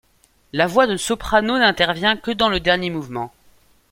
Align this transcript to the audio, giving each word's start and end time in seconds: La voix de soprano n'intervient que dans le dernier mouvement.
La 0.51 0.65
voix 0.65 0.87
de 0.87 0.97
soprano 0.97 1.59
n'intervient 1.59 2.17
que 2.17 2.31
dans 2.31 2.49
le 2.49 2.59
dernier 2.59 2.89
mouvement. 2.89 3.31